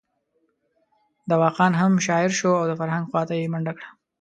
[1.29, 3.89] دوا خان هم شاعر شو او د فرهنګ خواته یې منډه کړه.